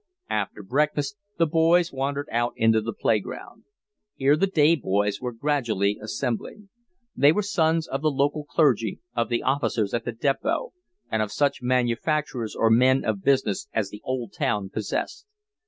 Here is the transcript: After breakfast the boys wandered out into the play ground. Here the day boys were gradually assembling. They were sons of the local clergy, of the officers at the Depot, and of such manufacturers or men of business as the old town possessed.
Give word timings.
After 0.31 0.63
breakfast 0.63 1.17
the 1.37 1.45
boys 1.45 1.93
wandered 1.93 2.27
out 2.31 2.53
into 2.55 2.81
the 2.81 2.91
play 2.91 3.19
ground. 3.19 3.65
Here 4.15 4.35
the 4.35 4.47
day 4.47 4.75
boys 4.75 5.21
were 5.21 5.31
gradually 5.31 5.99
assembling. 6.01 6.69
They 7.15 7.31
were 7.31 7.43
sons 7.43 7.87
of 7.87 8.01
the 8.01 8.09
local 8.09 8.43
clergy, 8.43 8.99
of 9.15 9.29
the 9.29 9.43
officers 9.43 9.93
at 9.93 10.03
the 10.03 10.11
Depot, 10.11 10.73
and 11.11 11.21
of 11.21 11.31
such 11.31 11.61
manufacturers 11.61 12.55
or 12.55 12.71
men 12.71 13.05
of 13.05 13.21
business 13.23 13.67
as 13.73 13.91
the 13.91 14.01
old 14.03 14.33
town 14.33 14.69
possessed. 14.71 15.27